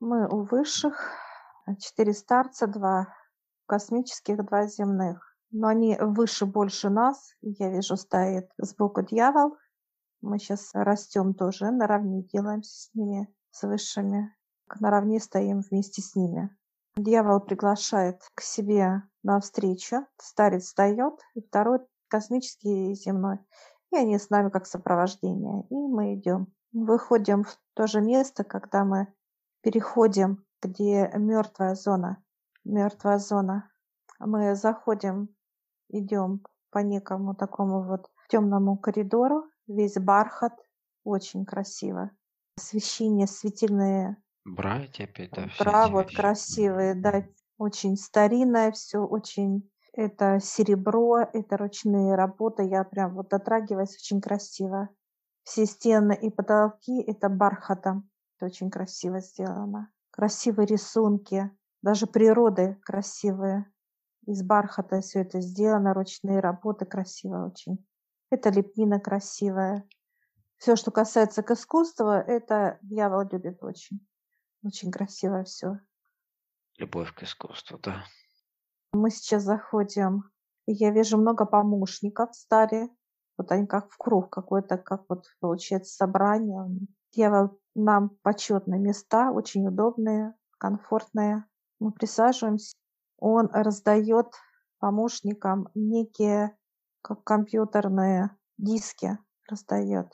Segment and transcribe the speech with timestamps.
[0.00, 1.10] Мы у высших,
[1.78, 3.08] четыре старца, два
[3.64, 5.34] космических, два земных.
[5.50, 7.32] Но они выше, больше нас.
[7.40, 9.56] Я вижу, стоит сбоку дьявол.
[10.20, 14.36] Мы сейчас растем тоже, наравне делаемся с ними, с высшими.
[14.80, 16.54] Наравне стоим вместе с ними.
[16.96, 20.06] Дьявол приглашает к себе на встречу.
[20.18, 23.38] Старец встает, и второй космический и земной.
[23.92, 25.62] И они с нами как сопровождение.
[25.70, 26.52] И мы идем.
[26.72, 29.06] Выходим в то же место, когда мы
[29.66, 32.22] переходим, где мертвая зона.
[32.64, 33.68] Мертвая зона.
[34.20, 35.28] Мы заходим,
[35.88, 40.52] идем по некому такому вот темному коридору, весь бархат,
[41.02, 42.12] очень красиво.
[42.56, 46.16] Освещение, светильные Брать опять, да, бра, вот вещи.
[46.16, 47.24] красивые, да,
[47.58, 54.90] очень старинное все, очень это серебро, это ручные работы, я прям вот дотрагиваюсь, очень красиво.
[55.42, 59.90] Все стены и потолки это бархатом, это очень красиво сделано.
[60.10, 61.50] Красивые рисунки,
[61.82, 63.70] даже природы красивые.
[64.26, 67.84] Из бархата все это сделано, ручные работы красиво очень.
[68.30, 69.88] Это лепнина красивая.
[70.56, 74.06] Все, что касается к искусству, это дьявол любит очень.
[74.64, 75.78] Очень красиво все.
[76.78, 78.04] Любовь к искусству, да.
[78.92, 80.24] Мы сейчас заходим,
[80.66, 82.88] и я вижу много помощников стали.
[83.38, 86.64] Вот они как в круг какой-то, как вот получается собрание.
[87.16, 91.46] Дьявол нам почетные места, очень удобные, комфортные.
[91.78, 92.76] Мы присаживаемся.
[93.16, 94.34] Он раздает
[94.80, 96.54] помощникам некие,
[97.00, 100.12] как компьютерные диски раздает.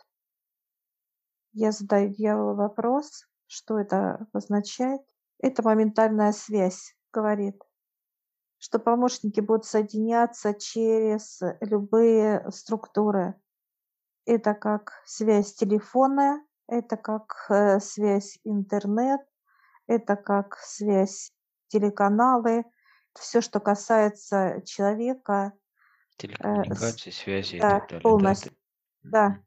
[1.52, 5.00] Я задаю дьяволу вопрос, что это означает.
[5.38, 7.60] Это моментальная связь, говорит,
[8.58, 13.34] что помощники будут соединяться через любые структуры.
[14.24, 16.40] Это как связь телефонная,
[16.72, 19.20] это как э, связь интернет,
[19.86, 21.32] это как связь
[21.68, 22.64] телеканалы,
[23.18, 28.02] все, что касается человека, э, Телекоммуникации, связи и да, так далее.
[28.02, 28.52] Да, полностью,
[29.04, 29.44] да, Мгм.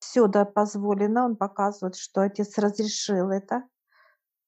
[0.00, 1.24] все да позволено.
[1.24, 3.62] Он показывает, что отец разрешил это.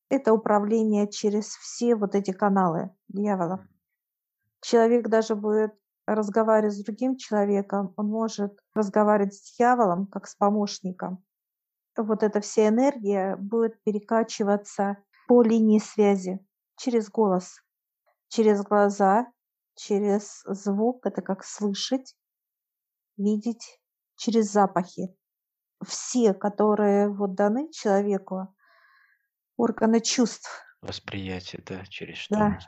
[0.09, 3.57] Это управление через все вот эти каналы дьявола.
[3.57, 3.69] Мгм.
[4.61, 5.73] Человек даже будет
[6.07, 11.25] разговаривать с другим человеком, он может разговаривать с дьяволом, как с помощником.
[11.97, 14.97] Вот эта вся энергия будет перекачиваться
[15.29, 16.39] по линии связи
[16.77, 17.61] через голос,
[18.29, 19.27] через глаза,
[19.75, 22.17] через звук, это как слышать,
[23.17, 23.81] видеть,
[24.17, 25.15] через запахи.
[25.85, 28.55] Все, которые вот даны человеку,
[29.57, 30.49] органы чувств,
[30.83, 32.59] Восприятие, да, через что да,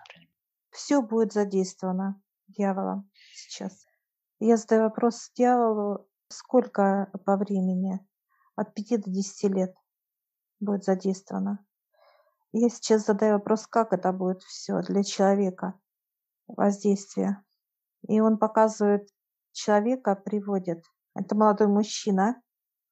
[0.71, 3.87] все будет задействовано дьяволом сейчас.
[4.39, 7.99] Я задаю вопрос дьяволу, сколько по времени?
[8.57, 9.75] От 5 до 10 лет
[10.61, 11.65] будет задействовано.
[12.53, 15.75] Я сейчас задаю вопрос, как это будет все для человека,
[16.47, 17.43] воздействие.
[18.07, 19.09] И он показывает,
[19.53, 20.85] человека приводит.
[21.15, 22.41] Это молодой мужчина,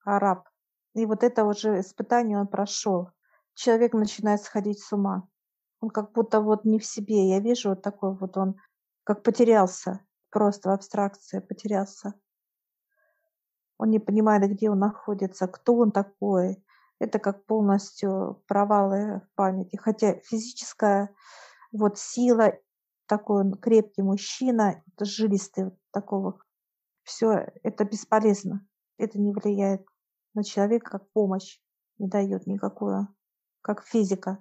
[0.05, 0.49] араб.
[0.95, 3.11] И вот это уже испытание он прошел.
[3.55, 5.29] Человек начинает сходить с ума.
[5.81, 7.29] Он как будто вот не в себе.
[7.29, 8.57] Я вижу вот такой вот он,
[9.05, 12.15] как потерялся, просто в абстракции потерялся.
[13.79, 16.65] Он не понимает, где он находится, кто он такой.
[16.99, 19.77] Это как полностью провалы в памяти.
[19.77, 21.15] Хотя физическая
[21.73, 22.53] вот сила,
[23.07, 26.39] такой он крепкий мужчина, жилистый вот такого.
[27.03, 28.67] Все это бесполезно.
[28.99, 29.85] Это не влияет
[30.35, 31.59] на человека как помощь,
[31.99, 33.09] не дает никакую,
[33.61, 34.39] как физика.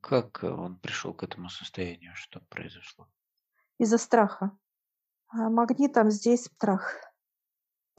[0.00, 2.14] Как э, он пришел к этому состоянию?
[2.14, 3.08] Что произошло?
[3.78, 4.58] Из-за страха.
[5.28, 6.96] А магнитом здесь страх.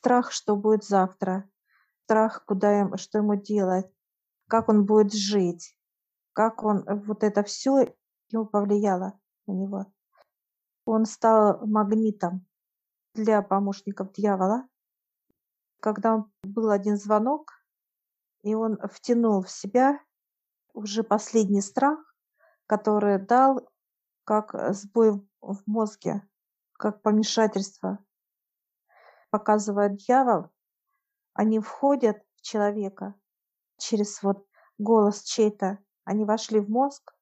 [0.04, 1.50] Страх, что будет завтра.
[2.04, 3.90] Страх, куда им, что ему делать,
[4.50, 5.78] как он будет жить,
[6.34, 7.96] как он, э, вот это все
[8.28, 9.86] ему повлияло на него.
[10.84, 12.46] Он стал магнитом
[13.14, 14.68] для помощников дьявола.
[15.80, 17.54] Когда он был один звонок,
[18.42, 20.02] и он втянул в себя
[20.74, 21.98] уже последний страх,
[22.68, 23.70] который дал
[24.26, 26.28] как э, сбой в мозге,
[26.74, 28.00] как помешательство.
[29.34, 30.52] Показывает дьявол,
[31.34, 33.16] они входят в человека
[33.80, 34.46] через вот
[34.78, 37.16] голос чей-то, они вошли в мозг,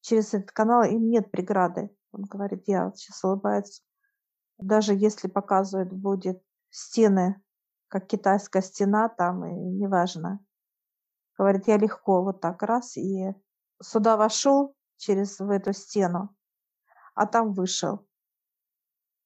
[0.00, 1.94] через этот канал им нет преграды.
[2.10, 3.82] Он говорит, дьявол сейчас улыбается.
[4.56, 7.38] Даже если показывает будет стены,
[7.88, 10.42] как китайская стена там, и неважно.
[11.36, 13.34] Говорит, я легко вот так раз и
[13.82, 16.34] сюда вошел через в эту стену,
[17.14, 18.08] а там вышел.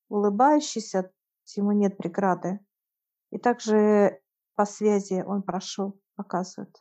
[0.08, 1.12] Улыбающийся,
[1.56, 2.60] ему нет преграды.
[3.30, 4.20] И также
[4.54, 6.76] по связи он прошел, показывает.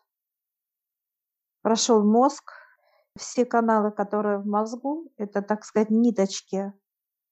[1.62, 2.51] прошел мозг,
[3.18, 6.74] все каналы, которые в мозгу, это, так сказать, ниточки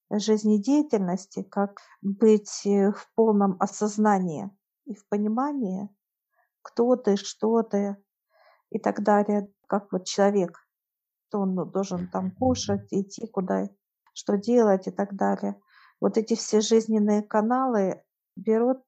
[0.09, 4.49] жизнедеятельности, как быть э, в полном осознании
[4.85, 5.89] и в понимании,
[6.61, 7.97] кто ты, что ты
[8.69, 10.57] и так далее, как вот человек,
[11.27, 13.69] что он должен там кушать, идти куда,
[14.13, 15.59] что делать и так далее.
[15.99, 18.03] Вот эти все жизненные каналы
[18.35, 18.83] берут,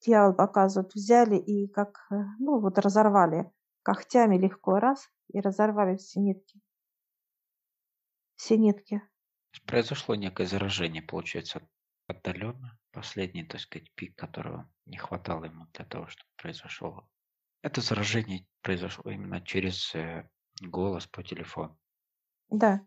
[0.00, 3.50] дьявол показывают, взяли и как, э, ну вот разорвали
[3.82, 6.60] когтями легко раз и разорвали все нитки.
[8.36, 9.02] Все нитки.
[9.66, 11.66] Произошло некое заражение, получается,
[12.08, 12.78] отдаленно.
[12.90, 17.08] Последний, так сказать, пик, которого не хватало ему для того, чтобы произошло.
[17.62, 20.28] Это заражение произошло именно через э,
[20.60, 21.78] голос по телефону.
[22.50, 22.86] Да.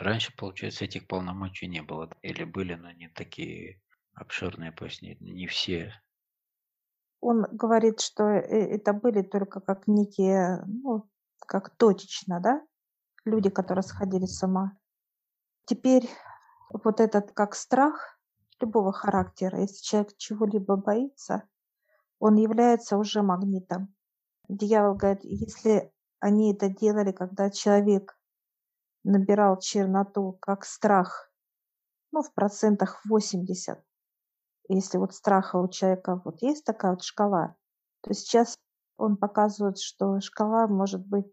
[0.00, 2.08] Раньше, получается, этих полномочий не было.
[2.22, 3.82] Или были, но не такие
[4.14, 5.92] обширные, пусть не, не все.
[7.20, 11.06] Он говорит, что это были только как некие, ну,
[11.46, 12.62] как точечно, да,
[13.26, 14.72] люди, которые сходили с ума.
[15.66, 16.08] Теперь
[16.70, 18.18] вот этот как страх
[18.58, 21.46] любого характера, если человек чего-либо боится,
[22.18, 23.94] он является уже магнитом.
[24.48, 28.16] Дьявол говорит, если они это делали, когда человек
[29.04, 31.30] набирал черноту как страх,
[32.12, 33.82] ну, в процентах 80,
[34.68, 37.56] если вот страха у человека вот есть такая вот шкала,
[38.02, 38.56] то сейчас
[38.96, 41.26] он показывает, что шкала может быть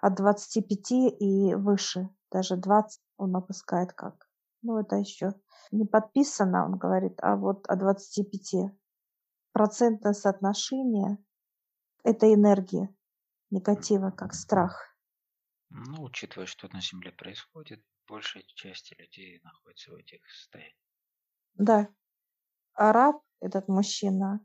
[0.00, 4.28] от 25 и выше, даже 20 он опускает как.
[4.62, 5.34] Ну, это еще
[5.70, 8.72] не подписано, он говорит, а вот от 25.
[9.52, 11.18] Процентное соотношение–
[12.04, 12.94] это энергия
[13.50, 14.91] негатива, как страх.
[15.74, 20.76] Ну, учитывая, что на Земле происходит, большая часть людей находится в этих состояниях.
[21.54, 21.88] Да.
[22.74, 24.44] Араб, этот мужчина,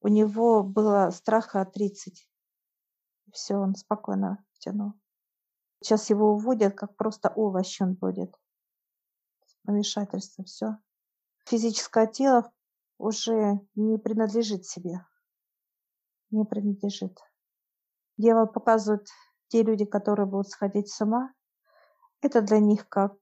[0.00, 2.28] у него было страха 30.
[3.32, 4.92] Все, он спокойно втянул.
[5.82, 8.32] Сейчас его уводят, как просто овощ он будет.
[9.64, 10.78] Помешательство, все.
[11.46, 12.52] Физическое тело
[12.98, 15.04] уже не принадлежит себе.
[16.30, 17.18] Не принадлежит.
[18.16, 19.08] Дьявол показывает
[19.48, 21.32] те люди, которые будут сходить с ума.
[22.20, 23.14] Это для них как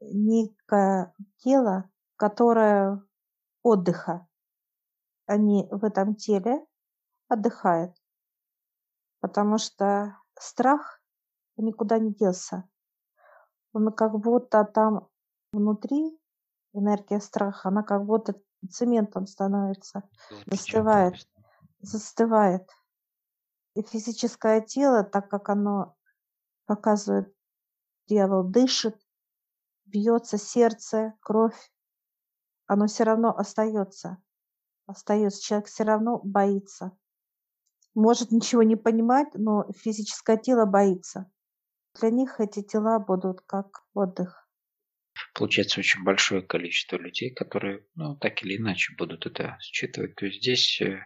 [0.00, 3.02] некое тело, которое
[3.62, 4.26] отдыха.
[5.26, 6.64] Они в этом теле
[7.28, 7.94] отдыхают.
[9.20, 11.00] Потому что страх
[11.56, 12.68] никуда не делся.
[13.72, 15.08] Он как будто там
[15.52, 16.18] внутри,
[16.72, 18.34] энергия страха, она как будто
[18.70, 20.02] цементом становится,
[20.46, 21.14] застывает,
[21.80, 22.68] застывает.
[23.76, 25.94] И физическое тело, так как оно
[26.64, 27.30] показывает,
[28.08, 28.96] дьявол дышит,
[29.84, 31.70] бьется сердце, кровь,
[32.66, 34.16] оно все равно остается.
[34.86, 35.42] Остается.
[35.42, 36.96] Человек все равно боится.
[37.94, 41.30] Может ничего не понимать, но физическое тело боится.
[42.00, 44.48] Для них эти тела будут как отдых.
[45.34, 50.14] Получается очень большое количество людей, которые, ну, так или иначе будут это считывать.
[50.14, 51.04] То есть здесь э,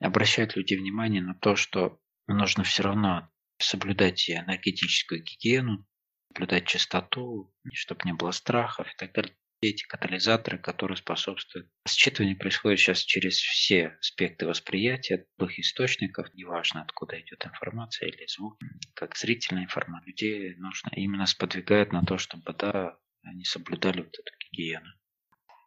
[0.00, 5.86] обращают люди внимание на то, что нужно все равно соблюдать энергетическую гигиену,
[6.32, 11.68] соблюдать чистоту, чтобы не было страхов и так далее эти катализаторы, которые способствуют.
[11.88, 18.58] Считывание происходит сейчас через все аспекты восприятия, любых источников, неважно откуда идет информация или звук,
[18.94, 20.06] как зрительная информация.
[20.06, 24.86] Людей нужно именно сподвигает на то, чтобы да, они соблюдали вот эту гигиену.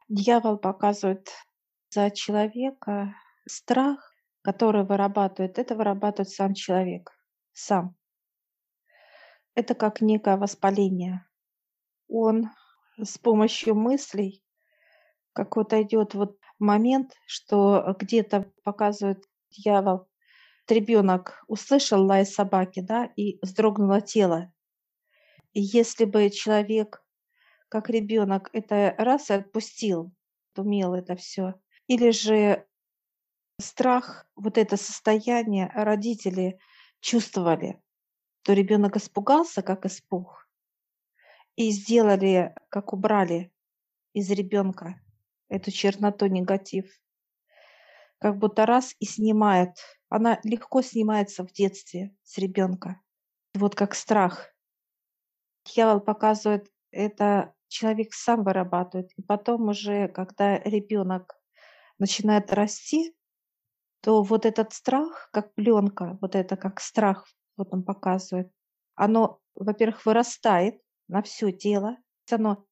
[0.07, 1.27] Дьявол показывает
[1.89, 4.10] за человека страх,
[4.41, 7.11] который вырабатывает, это вырабатывает сам человек,
[7.53, 7.95] сам.
[9.55, 11.25] Это как некое воспаление.
[12.07, 12.49] Он
[12.97, 14.43] с помощью мыслей
[15.33, 20.07] какой-то идет вот момент, что где-то показывает дьявол,
[20.67, 24.51] ребенок услышал лай собаки, да, и вздрогнуло тело.
[25.53, 27.03] И если бы человек,
[27.69, 30.13] как ребенок, это раз и отпустил,
[30.55, 31.55] умел это все,
[31.87, 32.65] или же
[33.61, 36.59] страх, вот это состояние родители
[36.99, 37.81] чувствовали,
[38.43, 40.47] то ребенок испугался, как испуг,
[41.55, 43.51] и сделали, как убрали
[44.13, 45.01] из ребенка
[45.49, 46.91] эту черноту, негатив.
[48.19, 49.77] Как будто раз и снимает.
[50.09, 53.01] Она легко снимается в детстве с ребенка.
[53.53, 54.53] Вот как страх.
[55.65, 59.11] Дьявол показывает, это человек сам вырабатывает.
[59.17, 61.35] И потом уже, когда ребенок
[61.99, 63.15] начинает расти,
[64.01, 67.27] то вот этот страх, как пленка, вот это как страх,
[67.57, 68.51] вот он показывает,
[68.95, 71.97] оно, во-первых, вырастает, на все тело.
[72.31, 72.65] Оно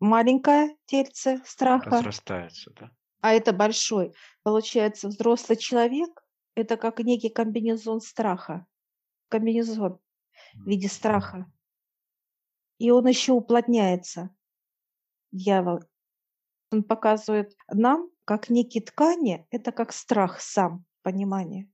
[0.00, 1.90] маленькое тельце страха.
[1.90, 2.90] Разрастается, да.
[3.22, 4.14] А это большой.
[4.42, 6.22] Получается, взрослый человек–
[6.54, 8.66] это как некий комбинезон страха.
[9.28, 9.98] комбинезон
[10.54, 11.50] в виде страха.
[12.78, 14.30] И он еще уплотняется,
[15.32, 15.80] дьявол.
[16.72, 21.70] Он показывает нам, как некие ткани, это как страх сам, понимание.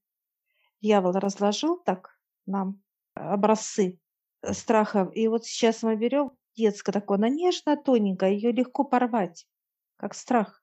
[0.80, 2.82] Дьявол разложил так нам
[3.14, 3.98] образцы
[4.50, 5.10] страха.
[5.14, 9.46] И вот сейчас мы берем детское такое, она нежная, тоненькая, ее легко порвать,
[9.96, 10.62] как страх.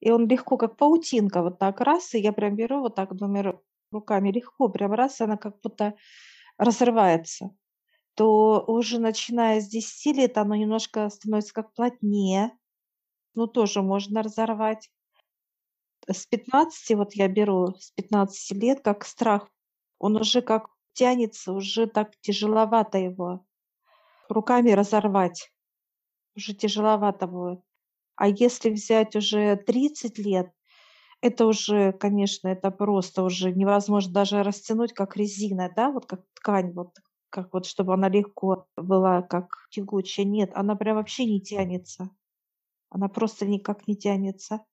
[0.00, 3.54] И он легко, как паутинка, вот так раз, и я прям беру вот так двумя
[3.92, 5.94] руками, легко, прям раз, она как будто
[6.58, 7.50] разрывается
[8.14, 12.52] то уже начиная с 10 лет оно немножко становится как плотнее,
[13.34, 14.90] ну, тоже можно разорвать.
[16.10, 19.48] С 15, вот я беру с 15 лет, как страх,
[19.98, 23.44] он уже как тянется, уже так тяжеловато его
[24.28, 25.50] руками разорвать.
[26.36, 27.60] Уже тяжеловато будет.
[28.16, 30.50] А если взять уже 30 лет,
[31.20, 36.72] это уже, конечно, это просто уже невозможно даже растянуть, как резина, да, вот как ткань,
[36.72, 36.90] вот
[37.30, 40.26] как вот чтобы она легко была, как тягучая.
[40.26, 42.10] Нет, она прям вообще не тянется.
[42.94, 44.64] Она просто никак не тянется.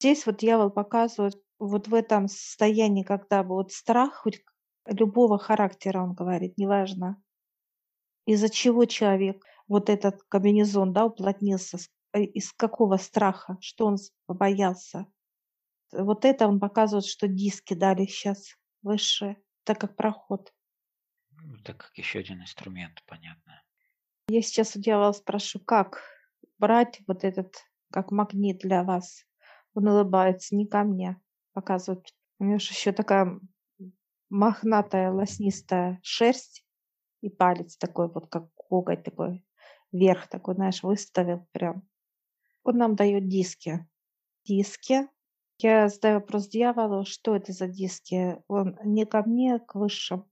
[0.00, 4.42] Здесь вот дьявол показывает вот в этом состоянии, когда вот страх хоть
[4.86, 7.22] любого характера, он говорит, неважно,
[8.26, 11.78] из-за чего человек, вот этот комбинезон, да, уплотнился,
[12.12, 15.06] э, из какого страха, что он побоялся.
[15.92, 20.52] Вот это он показывает, что диски дали сейчас выше, так как проход.
[21.30, 23.62] Ну, так как еще один инструмент, понятно.
[24.26, 26.13] Я сейчас у дьявола спрошу, как
[26.64, 27.56] брать вот этот,
[27.92, 29.26] как магнит для вас?
[29.74, 31.20] Он улыбается, не ко мне,
[31.52, 32.06] показывает.
[32.38, 33.38] У него еще такая
[34.30, 36.64] мохнатая, лоснистая шерсть
[37.20, 39.44] и палец такой вот, как коготь такой,
[39.92, 41.86] вверх такой, знаешь, выставил прям.
[42.62, 43.86] Он нам дает диски.
[44.46, 45.06] Диски.
[45.58, 48.42] Я задаю вопрос дьяволу, что это за диски?
[48.48, 50.24] Он не ко мне, к высшим.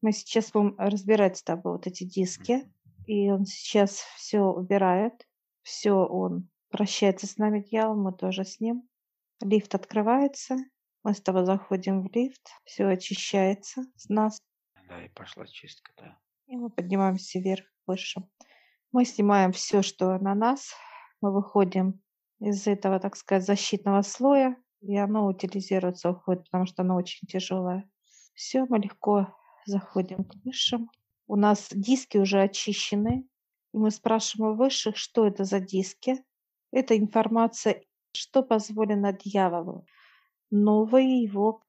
[0.00, 2.68] Мы сейчас будем разбирать с тобой вот эти диски.
[3.06, 5.24] И он сейчас все убирает.
[5.62, 8.88] Все он прощается с нами, дьявол, мы тоже с ним.
[9.40, 10.56] Лифт открывается.
[11.04, 12.48] Мы с тобой заходим в лифт.
[12.64, 14.38] Все очищается с нас.
[14.88, 16.18] Да, и пошла чистка, да.
[16.46, 18.22] И мы поднимаемся вверх, выше.
[18.92, 20.74] Мы снимаем все, что на нас.
[21.20, 22.02] Мы выходим
[22.40, 27.88] из этого, так сказать, защитного слоя, и оно утилизируется, уходит, потому что оно очень тяжелое.
[28.34, 30.90] Все, мы легко заходим к высшим.
[31.26, 33.26] У нас диски уже очищены.
[33.72, 36.24] И мы спрашиваем у высших, что это за диски.
[36.70, 39.86] Это информация, что позволено дьяволу.
[40.50, 41.62] Новые его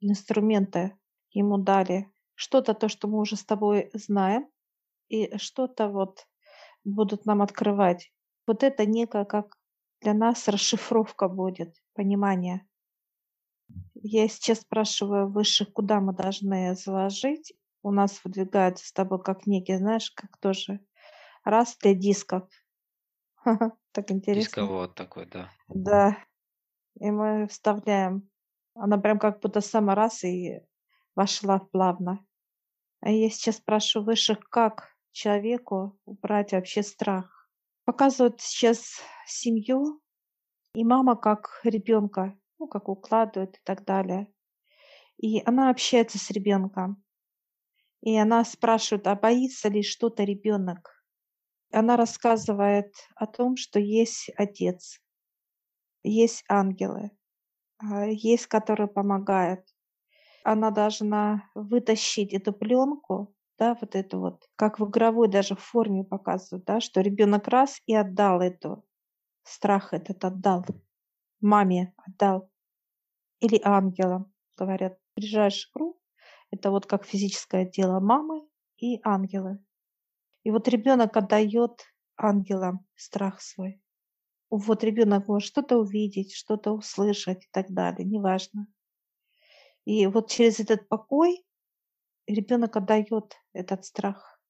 [0.00, 0.96] инструменты
[1.30, 2.10] ему дали.
[2.34, 4.48] Что-то то, что мы уже с тобой знаем,
[5.08, 6.26] и что-то вот
[6.84, 8.12] будут нам открывать.
[8.46, 9.56] Вот это некая как
[10.00, 12.66] для нас расшифровка будет, понимание.
[13.94, 17.54] Я сейчас спрашиваю высших, куда мы должны заложить.
[17.82, 20.80] У нас выдвигается с тобой как некий, знаешь, как тоже
[21.46, 22.48] раз для дисков.
[23.92, 24.44] Так интересно.
[24.44, 25.50] Дисковод такой, да.
[25.68, 26.18] Да.
[27.00, 28.28] И мы вставляем.
[28.74, 30.60] Она прям как будто сама раз и
[31.14, 32.22] вошла плавно.
[33.00, 37.48] А я сейчас спрашиваю высших, как человеку убрать вообще страх.
[37.86, 40.02] Показывают сейчас семью
[40.74, 44.28] и мама как ребенка ну, как укладывают и так далее.
[45.18, 47.02] И она общается с ребенком.
[48.02, 50.95] И она спрашивает, а боится ли что-то ребенок.
[51.76, 54.98] Она рассказывает о том, что есть отец,
[56.02, 57.10] есть ангелы,
[57.76, 59.60] а, есть, которые помогают.
[60.42, 66.64] Она должна вытащить эту пленку, да, вот эту вот, как в игровой даже форме показывают,
[66.64, 68.82] да, что ребенок раз и отдал эту,
[69.42, 70.64] страх этот отдал
[71.42, 72.50] маме отдал
[73.40, 74.98] или ангелам, говорят.
[75.14, 76.00] Ближайший круг–
[76.50, 79.58] это вот как физическое тело мамы и ангелы.
[80.46, 81.84] И вот ребенок отдает
[82.16, 83.82] ангелам страх свой.
[84.50, 88.68] Вот ребенок может что-то увидеть, что-то услышать и так далее, неважно.
[89.86, 91.46] И вот через этот покой
[92.26, 94.40] ребенок отдает этот страх,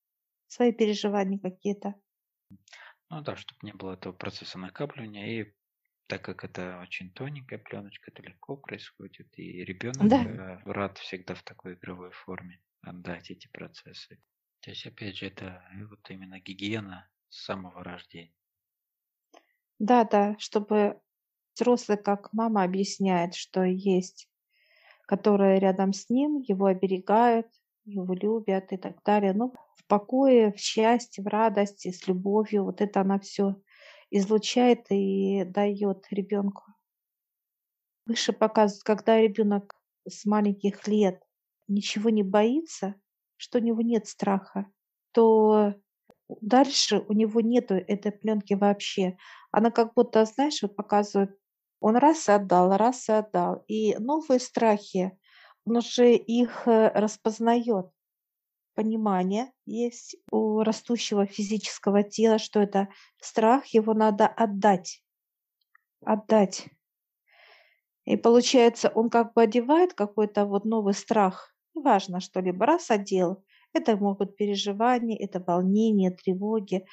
[0.49, 1.97] свои переживания какие-то.
[3.11, 5.55] Ну да, чтобы не было этого процесса накапливания и
[6.07, 10.62] так как это очень тоненькая пленочка, это легко происходит, и ребенок Да.
[10.65, 14.23] рад всегда в такой игровой форме отдать эти процессы.
[14.67, 18.35] То есть, опять же, это э, вот именно гигиена с самого рождения.
[19.79, 21.01] Да, да, чтобы
[21.55, 24.29] взрослый, как мама объясняет, что есть,
[25.07, 27.47] которые рядом с ним, его оберегают,
[27.85, 29.35] его любят и так далее.
[29.35, 32.65] Ну, в покое, в счастье, в радости, с любовью.
[32.65, 33.63] Вот это она все
[34.11, 36.65] излучает и дает ребенку.
[38.05, 39.77] Выше показывает, когда ребенок
[40.09, 41.23] с маленьких лет
[41.69, 42.97] ничего не боится,
[43.37, 44.66] что у него нет страха,
[45.12, 45.75] то
[46.40, 49.16] дальше у него нету этой пленки вообще.
[49.50, 51.38] Она как будто, знаешь, вот показывает,
[51.81, 53.64] он раз и отдал, раз и отдал.
[53.69, 55.19] И новые страхи,
[55.64, 57.87] он уже их э, распознает.
[58.75, 62.88] Понимание есть у растущего физического тела, что это
[63.19, 65.02] страх, его надо отдать.
[66.05, 66.69] Отдать.
[68.05, 71.56] И получается, он как бы одевает какой-то вот новый страх.
[71.76, 76.87] Неважно, что либо раз одел, это могут переживания, это волнение, тревоги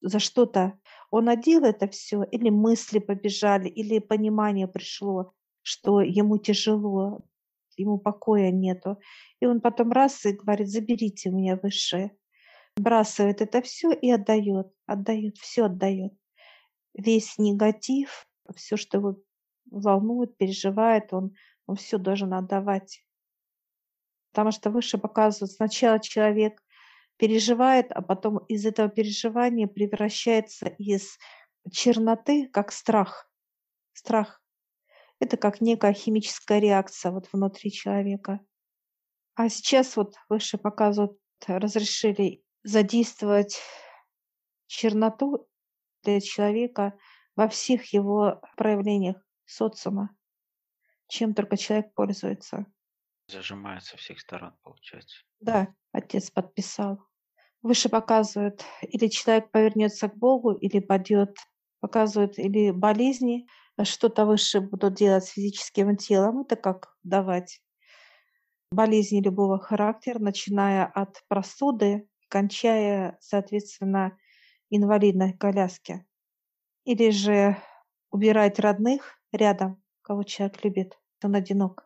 [0.00, 0.78] за что-то.
[1.10, 5.32] Он одел это все, или мысли побежали, или понимание пришло,
[5.62, 7.26] что ему тяжело,
[7.76, 9.00] ему покоя нету.
[9.40, 12.12] И он потом раз и говорит, заберите меня выше.
[12.76, 16.12] Бросает это все и отдает, отдает, все отдает.
[16.94, 19.16] Весь негатив, все, что его
[19.68, 21.34] волнует, переживает, он,
[21.66, 23.02] он все должен отдавать.
[24.36, 26.62] Потому что выше показывают, сначала человек
[27.16, 31.16] переживает, а потом из этого переживания превращается из
[31.72, 33.32] черноты, как страх.
[33.94, 34.42] Страх.
[35.20, 38.40] Это как некая химическая реакция вот внутри человека.
[39.36, 43.58] А сейчас вот выше показывают, разрешили задействовать
[44.66, 45.48] черноту
[46.02, 46.92] для человека
[47.36, 49.16] во всех его проявлениях
[49.46, 50.14] социума,
[51.08, 52.66] чем только человек пользуется.
[53.28, 55.24] Зажимает со всех сторон, получается.
[55.40, 57.00] Да, отец подписал.
[57.62, 61.36] Выше показывает, или человек повернется к Богу, или пойдет,
[61.80, 63.46] показывает или болезни,
[63.84, 67.60] что-то выше будут делать с физическим телом, это как давать
[68.72, 74.18] болезни любого характера, начиная от простуды, кончая, соответственно,
[74.70, 76.06] инвалидной коляски.
[76.84, 77.56] Или же
[78.10, 81.85] убирать родных рядом, кого человек любит, он одинок.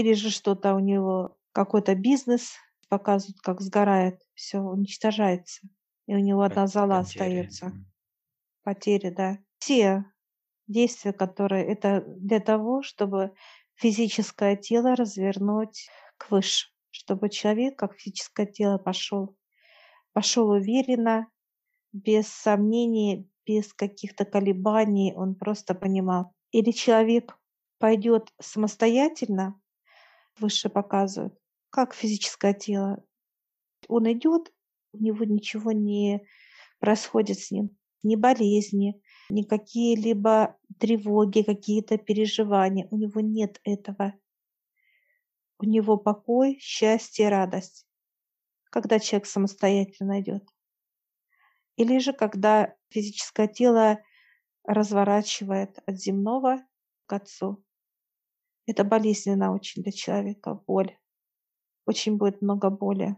[0.00, 2.54] Или же что-то у него, какой-то бизнес,
[2.88, 5.68] показывают, как сгорает, все уничтожается.
[6.06, 7.42] И у него одна зала Потери.
[7.42, 7.72] остается.
[8.62, 9.38] Потери, да.
[9.58, 10.06] Все
[10.68, 13.34] действия, которые это для того, чтобы
[13.74, 19.36] физическое тело развернуть к выше, чтобы человек, как физическое тело, пошел,
[20.14, 21.28] пошел уверенно,
[21.92, 26.32] без сомнений, без каких-то колебаний, он просто понимал.
[26.52, 27.38] Или человек
[27.78, 29.59] пойдет самостоятельно,
[30.40, 31.34] выше показывают,
[31.70, 33.04] как физическое тело.
[33.88, 34.52] Он идет,
[34.92, 36.26] у него ничего не
[36.78, 42.88] происходит с ним, ни болезни, ни какие-либо тревоги, какие-то переживания.
[42.90, 44.14] У него нет этого.
[45.58, 47.86] У него покой, счастье, радость.
[48.70, 50.44] Когда человек самостоятельно идет.
[51.76, 54.00] Или же когда физическое тело
[54.64, 56.58] разворачивает от земного
[57.06, 57.62] к отцу.
[58.66, 60.96] Это болезненно очень для человека, боль.
[61.86, 63.16] Очень будет много боли.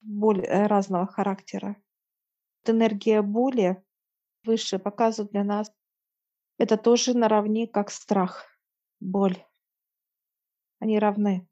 [0.00, 1.76] Боль э, разного характера.
[2.64, 3.82] Энергия боли
[4.44, 5.72] выше показывает для нас,
[6.58, 8.46] это тоже наравне, как страх,
[9.00, 9.44] боль.
[10.78, 11.48] Они равны,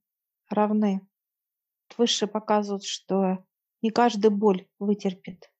[0.48, 1.00] равны.
[1.96, 3.44] Выше показывают, что
[3.82, 5.52] не каждый боль вытерпит.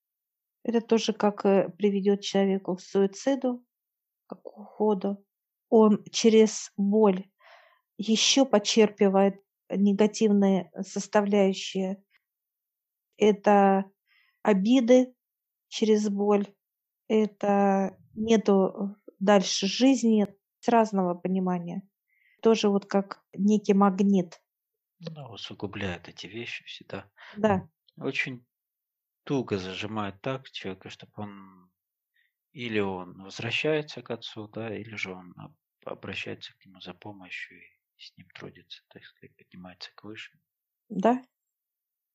[0.62, 3.64] Это тоже как э, приведет человеку к суициду,
[4.26, 5.24] к уходу.
[5.68, 7.28] Он через боль
[8.02, 12.02] еще почерпывает негативные составляющие.
[13.18, 13.84] Это
[14.42, 15.14] обиды
[15.68, 16.46] через боль,
[17.08, 20.26] это нету дальше жизни
[20.60, 21.82] с разного понимания.
[22.42, 24.40] Тоже вот как некий магнит.
[25.00, 27.10] Да, усугубляет эти вещи всегда.
[27.36, 27.68] Да.
[27.98, 28.46] Очень
[29.24, 31.70] туго зажимает так человека, чтобы он
[32.52, 35.34] или он возвращается к отцу, да, или же он
[35.84, 40.38] обращается к нему за помощью и с ним трудится, так сказать, поднимается к выше.
[40.88, 41.22] Да.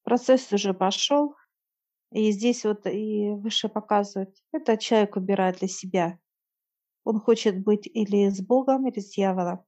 [0.03, 1.35] Процесс уже пошел.
[2.11, 6.19] И здесь вот и выше показывает, это человек выбирает для себя.
[7.03, 9.65] Он хочет быть или с Богом, или с дьяволом.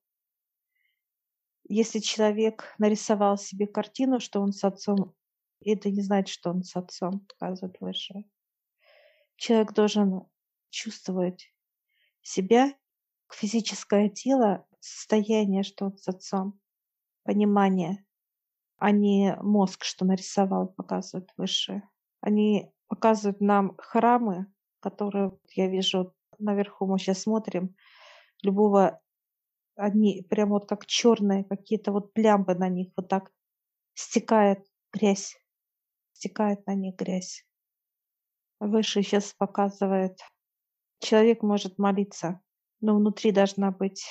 [1.68, 5.18] Если человек нарисовал себе картину, что он с отцом
[5.66, 8.24] это не значит, что он с отцом, показывает выше.
[9.36, 10.22] Человек должен
[10.70, 11.54] чувствовать
[12.22, 12.74] себя,
[13.34, 16.60] физическое тело, состояние, что он с отцом,
[17.24, 18.06] понимание,
[18.78, 21.84] а не мозг, что нарисовал, показывает выше.
[22.22, 24.48] Они показывают нам храмы,
[24.80, 27.76] которые я вижу наверху, мы сейчас смотрим,
[28.44, 29.02] любого,
[29.76, 33.32] они прям вот как черные, какие-то вот плямбы на них, вот так
[33.96, 34.64] стекает
[34.94, 35.36] грязь
[36.18, 37.46] стекает на них грязь.
[38.60, 40.20] Выше сейчас показывает,
[41.00, 42.42] человек может молиться,
[42.82, 44.06] но внутри должна быть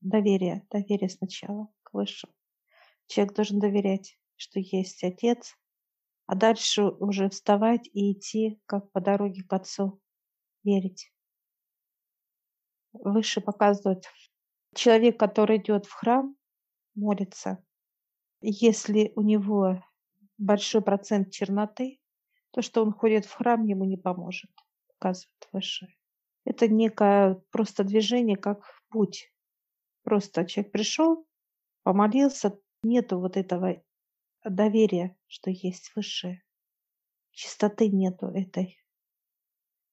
[0.00, 2.32] доверие, доверие сначала к высшему.
[3.06, 5.56] Человек должен доверять, что есть Отец,
[6.26, 10.00] а дальше уже вставать и идти, как по дороге к Отцу,
[10.62, 11.12] верить.
[12.92, 14.04] Выше показывают,
[14.74, 16.36] человек, который идет в храм,
[16.94, 17.62] молится,
[18.40, 19.82] если у него
[20.38, 22.00] большой процент черноты,
[22.52, 24.50] то, что он ходит в храм, ему не поможет,
[24.88, 25.88] показывает выше.
[26.44, 29.32] Это некое просто движение, как путь.
[30.02, 31.26] Просто человек пришел,
[31.82, 33.82] помолился, нету вот этого
[34.44, 36.42] доверия, что есть высшее.
[37.32, 38.78] Чистоты нету этой.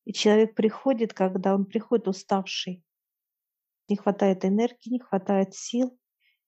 [0.05, 2.83] И человек приходит, когда он приходит уставший.
[3.89, 5.97] Не хватает энергии, не хватает сил,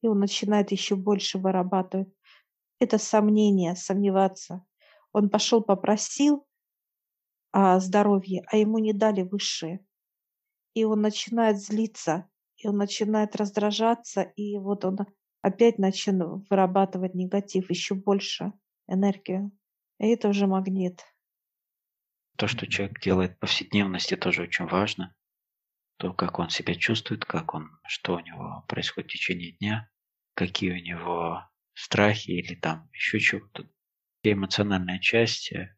[0.02, 2.10] и он начинает еще больше вырабатывать.
[2.80, 4.66] Это сомнение, сомневаться.
[5.12, 6.48] Он пошел, попросил
[7.52, 9.86] о здоровье, а ему не дали высшее.
[10.74, 15.00] И он начинает злиться, и он начинает раздражаться, и вот он
[15.42, 18.54] опять начал вырабатывать негатив, еще больше
[18.88, 19.52] энергию.
[20.00, 21.04] И это уже магнит.
[22.38, 25.14] То, что человек делает в повседневности, тоже очень важно.
[25.98, 29.90] То, как он себя чувствует, как он, что у него происходит в течение дня,
[30.34, 33.70] какие у него страхи или там еще чего-то.
[34.24, 35.76] Эмоциональная часть, э,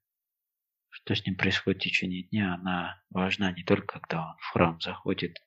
[1.03, 4.79] что с ним происходит в течение дня, она важна не только когда он в храм
[4.79, 5.37] заходит.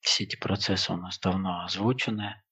[0.00, 2.42] Все эти процессы у нас давно озвучены,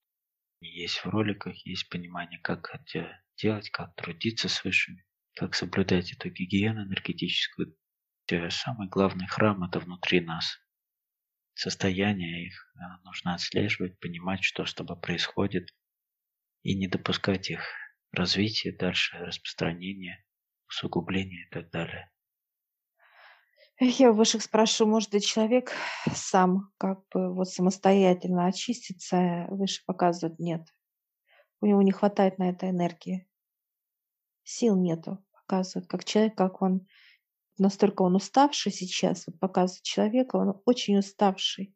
[0.61, 6.29] есть в роликах, есть понимание, как это делать, как трудиться с высшими, как соблюдать эту
[6.29, 7.75] гигиену энергетическую.
[8.49, 10.59] Самый главный храм– это внутри нас.
[11.55, 15.69] Состояние их э, нужно отслеживать, понимать, что с тобой происходит,
[16.61, 17.61] и не допускать их
[18.11, 20.23] развития дальше, распространения,
[20.67, 22.11] усугубления и так далее.
[23.81, 25.71] Я у высших спрашиваю, может ли человек
[26.13, 29.47] сам как бы вот самостоятельно очиститься?
[29.49, 30.67] Выше показывают нет.
[31.61, 33.25] У него не хватает на это энергии.
[34.43, 35.89] Сил нету, показывают.
[35.89, 36.87] Как человек, как он
[37.57, 41.73] настолько он уставший сейчас, вот показывает человека, он очень уставший.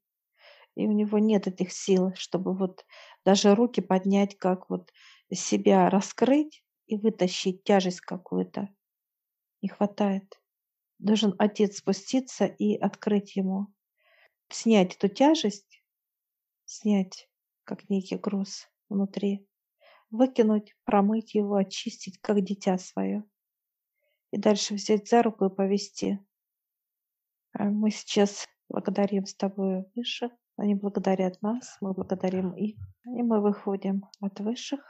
[0.75, 2.85] И у него нет этих сил, чтобы вот
[3.23, 4.91] даже руки поднять, как вот
[5.31, 8.67] себя раскрыть и вытащить тяжесть какую-то.
[9.61, 10.42] Не хватает
[11.03, 13.67] должен отец спуститься и открыть ему,
[14.49, 15.83] снять эту тяжесть,
[16.65, 17.29] снять
[17.65, 19.47] как некий груз внутри,
[20.11, 23.23] выкинуть, промыть его, очистить, как дитя свое.
[24.31, 26.19] И дальше взять за руку и повести.
[27.51, 33.41] А мы сейчас благодарим с тобой выше, они благодарят нас, мы благодарим их, и мы
[33.41, 34.83] выходим от высших